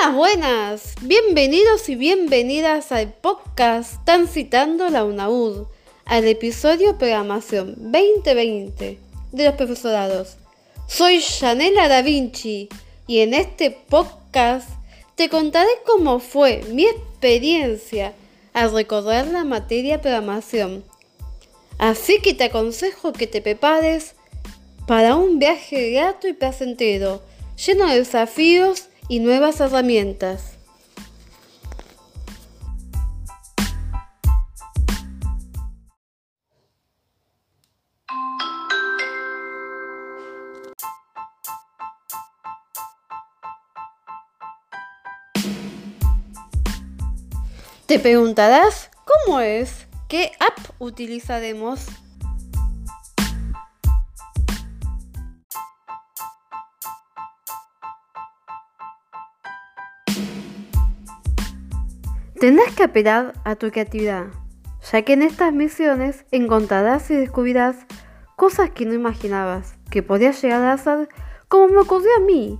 Buenas, 0.00 0.16
buenas. 0.16 0.94
Bienvenidos 1.02 1.90
y 1.90 1.94
bienvenidas 1.94 2.90
al 2.90 3.12
podcast 3.12 4.02
Transitando 4.06 4.88
la 4.88 5.04
UNAUD, 5.04 5.66
al 6.06 6.26
episodio 6.26 6.96
Programación 6.96 7.74
2020 7.76 8.98
de 9.32 9.44
los 9.44 9.54
profesorados. 9.56 10.36
Soy 10.86 11.20
Janela 11.20 11.88
Da 11.88 12.00
Vinci 12.00 12.70
y 13.06 13.18
en 13.18 13.34
este 13.34 13.70
podcast 13.70 14.70
te 15.16 15.28
contaré 15.28 15.68
cómo 15.84 16.18
fue 16.18 16.62
mi 16.70 16.86
experiencia 16.86 18.14
al 18.54 18.72
recorrer 18.72 19.26
la 19.26 19.44
materia 19.44 20.00
programación. 20.00 20.82
Así 21.76 22.22
que 22.22 22.32
te 22.32 22.44
aconsejo 22.44 23.12
que 23.12 23.26
te 23.26 23.42
prepares 23.42 24.14
para 24.86 25.16
un 25.16 25.38
viaje 25.38 25.90
grato 25.90 26.26
y 26.26 26.32
placentero, 26.32 27.20
lleno 27.56 27.86
de 27.86 27.98
desafíos 27.98 28.84
y 29.10 29.18
nuevas 29.18 29.58
herramientas. 29.60 30.56
Te 47.86 47.98
preguntarás, 47.98 48.90
¿cómo 49.04 49.40
es? 49.40 49.88
¿Qué 50.06 50.30
app 50.38 50.56
utilizaremos? 50.78 51.80
Tendrás 62.40 62.74
que 62.74 62.84
apelar 62.84 63.34
a 63.44 63.54
tu 63.54 63.70
creatividad, 63.70 64.28
ya 64.90 65.02
que 65.02 65.12
en 65.12 65.20
estas 65.20 65.52
misiones 65.52 66.24
encontrarás 66.30 67.10
y 67.10 67.14
descubrirás 67.14 67.76
cosas 68.34 68.70
que 68.70 68.86
no 68.86 68.94
imaginabas 68.94 69.74
que 69.90 70.02
podías 70.02 70.40
llegar 70.40 70.62
a 70.62 70.72
hacer 70.72 71.10
como 71.48 71.68
me 71.68 71.80
ocurrió 71.80 72.08
a 72.16 72.20
mí. 72.20 72.58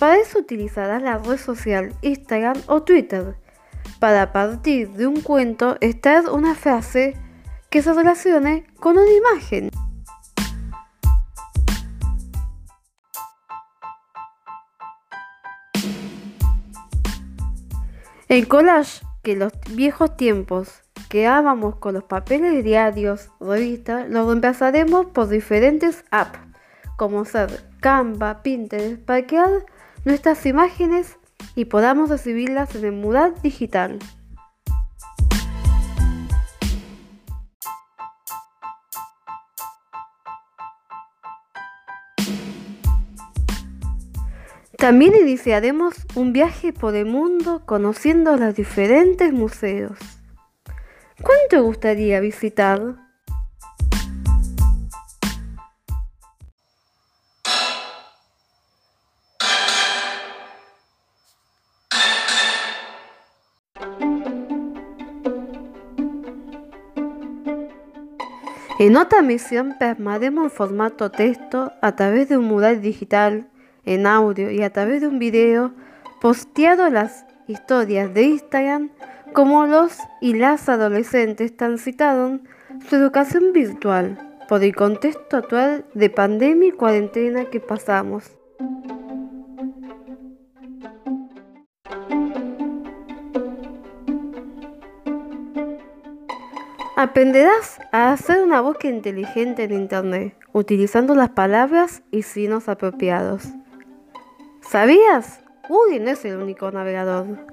Para 0.00 0.16
eso 0.16 0.40
utilizarás 0.40 1.00
la 1.04 1.18
red 1.18 1.36
social 1.36 1.94
Instagram 2.02 2.60
o 2.66 2.82
Twitter 2.82 3.36
para 4.00 4.32
partir 4.32 4.90
de 4.90 5.06
un 5.06 5.20
cuento 5.20 5.76
estar 5.80 6.28
una 6.28 6.56
frase 6.56 7.16
que 7.70 7.80
se 7.80 7.92
relacione 7.92 8.66
con 8.80 8.98
una 8.98 9.12
imagen. 9.12 9.70
El 18.28 18.48
collage 18.48 19.11
que 19.22 19.36
los 19.36 19.52
viejos 19.70 20.16
tiempos 20.16 20.82
que 21.08 21.26
ábamos 21.26 21.76
con 21.76 21.94
los 21.94 22.04
papeles 22.04 22.64
diarios, 22.64 23.30
revistas, 23.40 24.08
lo 24.08 24.26
reemplazaremos 24.26 25.06
por 25.06 25.28
diferentes 25.28 26.04
apps, 26.10 26.38
como 26.96 27.24
ser 27.24 27.64
Canva, 27.80 28.42
Pinterest, 28.42 29.02
para 29.02 29.26
crear 29.26 29.64
nuestras 30.04 30.44
imágenes 30.46 31.18
y 31.54 31.66
podamos 31.66 32.10
recibirlas 32.10 32.74
en 32.74 32.84
el 32.84 32.92
mural 32.92 33.34
digital. 33.42 33.98
También 44.82 45.14
iniciaremos 45.14 45.94
un 46.16 46.32
viaje 46.32 46.72
por 46.72 46.96
el 46.96 47.06
mundo 47.06 47.62
conociendo 47.64 48.36
los 48.36 48.56
diferentes 48.56 49.32
museos. 49.32 49.96
¿Cuánto 51.22 51.46
te 51.50 51.60
gustaría 51.60 52.18
visitar? 52.18 52.96
En 68.80 68.96
otra 68.96 69.22
misión 69.22 69.76
plasmaremos 69.78 70.46
en 70.46 70.50
formato 70.50 71.12
texto 71.12 71.70
a 71.80 71.94
través 71.94 72.28
de 72.28 72.36
un 72.36 72.46
mural 72.46 72.82
digital, 72.82 73.51
en 73.84 74.06
audio 74.06 74.50
y 74.50 74.62
a 74.62 74.70
través 74.70 75.00
de 75.00 75.08
un 75.08 75.18
video 75.18 75.72
posteado 76.20 76.88
las 76.90 77.26
historias 77.46 78.12
de 78.14 78.22
Instagram 78.22 78.90
como 79.32 79.66
los 79.66 79.98
y 80.20 80.34
las 80.34 80.68
adolescentes 80.68 81.56
transitaron 81.56 82.46
su 82.88 82.96
educación 82.96 83.52
virtual 83.52 84.18
por 84.48 84.62
el 84.62 84.74
contexto 84.74 85.38
actual 85.38 85.84
de 85.94 86.10
pandemia 86.10 86.68
y 86.68 86.72
cuarentena 86.72 87.46
que 87.46 87.60
pasamos. 87.60 88.36
Aprenderás 96.96 97.80
a 97.90 98.12
hacer 98.12 98.42
una 98.44 98.60
búsqueda 98.60 98.92
inteligente 98.92 99.64
en 99.64 99.72
Internet, 99.72 100.36
utilizando 100.52 101.14
las 101.14 101.30
palabras 101.30 102.02
y 102.12 102.22
signos 102.22 102.68
apropiados. 102.68 103.48
¿Sabías? 104.62 105.40
Google 105.68 106.00
no 106.00 106.10
es 106.10 106.24
el 106.24 106.36
único 106.36 106.70
navegador. 106.70 107.46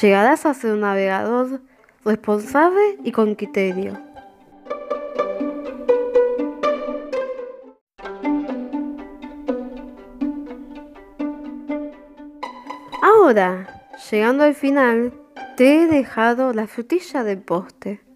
Llegarás 0.00 0.46
a 0.46 0.54
ser 0.54 0.72
un 0.72 0.80
navegador 0.80 1.60
responsable 2.04 2.98
y 3.02 3.12
con 3.12 3.34
criterio. 3.34 3.98
Ahora, 13.02 13.90
llegando 14.10 14.44
al 14.44 14.54
final, 14.54 15.12
te 15.56 15.82
he 15.82 15.86
dejado 15.86 16.52
la 16.52 16.66
frutilla 16.66 17.24
del 17.24 17.42
poste. 17.42 18.07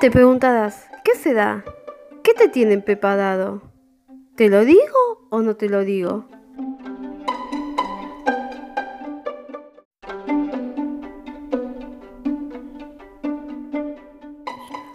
Te 0.00 0.12
preguntarás, 0.12 0.86
¿qué 1.02 1.16
se 1.16 1.34
da? 1.34 1.64
¿Qué 2.22 2.32
te 2.32 2.48
tienen 2.48 2.82
preparado? 2.82 3.62
¿Te 4.36 4.48
lo 4.48 4.64
digo 4.64 5.26
o 5.28 5.42
no 5.42 5.56
te 5.56 5.68
lo 5.68 5.84
digo? 5.84 6.24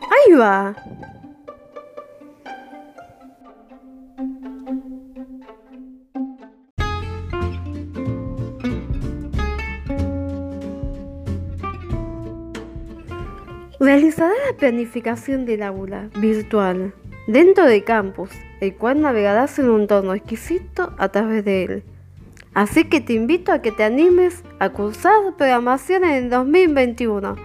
Ahí 0.10 0.34
va. 0.40 0.74
Realizará 13.84 14.32
la 14.50 14.56
planificación 14.56 15.46
del 15.46 15.62
aula 15.62 16.10
virtual 16.18 16.94
dentro 17.28 17.66
del 17.66 17.84
campus, 17.84 18.30
el 18.62 18.78
cual 18.78 19.02
navegarás 19.02 19.60
en 19.60 19.70
un 19.70 19.82
entorno 19.82 20.14
exquisito 20.14 20.94
a 20.98 21.10
través 21.10 21.44
de 21.44 21.64
él. 21.66 21.84
Así 22.54 22.86
que 22.86 23.02
te 23.02 23.12
invito 23.12 23.52
a 23.52 23.62
que 23.62 23.74
te 23.74 23.84
animes 23.84 24.42
a 24.60 24.70
cursar 24.70 25.36
programación 25.38 26.06
en 26.06 26.30
2021, 26.30 27.36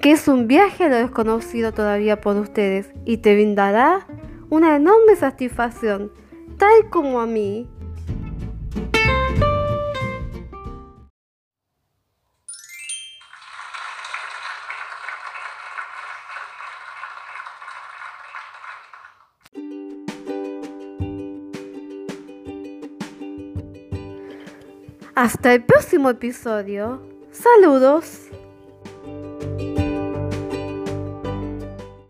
que 0.00 0.10
es 0.10 0.26
un 0.26 0.48
viaje 0.48 0.82
a 0.82 0.88
lo 0.88 0.96
desconocido 0.96 1.70
todavía 1.70 2.20
por 2.20 2.34
ustedes 2.38 2.90
y 3.04 3.18
te 3.18 3.32
brindará 3.32 4.08
una 4.50 4.74
enorme 4.74 5.14
satisfacción, 5.14 6.10
tal 6.58 6.90
como 6.90 7.20
a 7.20 7.26
mí 7.26 7.68
Hasta 25.14 25.52
el 25.52 25.62
próximo 25.62 26.08
episodio. 26.08 27.02
Saludos. 27.32 28.28